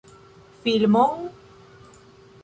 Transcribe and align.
Filmon? 0.63 1.29